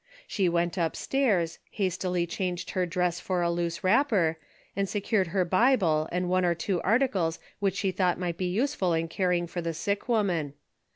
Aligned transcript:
She 0.25 0.49
went 0.49 0.79
upstairs, 0.79 1.59
hastily 1.69 2.25
changed 2.25 2.71
her 2.71 2.87
dress 2.87 3.19
for 3.19 3.43
a 3.43 3.51
loose 3.51 3.83
wrapper, 3.83 4.39
and 4.75 4.89
secured 4.89 5.27
her 5.27 5.45
Bible 5.45 6.09
and 6.11 6.27
one 6.27 6.43
or 6.43 6.55
two 6.55 6.81
articles 6.81 7.37
which 7.59 7.75
she 7.75 7.91
thought 7.91 8.17
might 8.19 8.39
be 8.39 8.47
use 8.47 8.73
ful 8.73 8.93
in 8.93 9.07
caring 9.09 9.45
for 9.45 9.61
the 9.61 9.75
sick 9.75 10.09
woman. 10.09 10.55